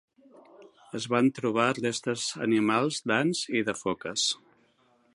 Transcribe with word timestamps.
Es 0.99 1.05
van 1.15 1.29
trobar 1.41 1.67
restes 1.81 2.25
animals 2.49 3.01
d'ants 3.13 3.47
i 3.61 3.65
de 3.71 3.81
foques. 3.85 4.29